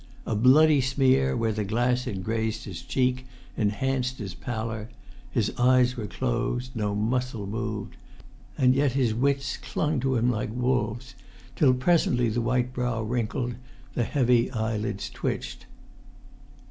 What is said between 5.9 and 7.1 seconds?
were closed; no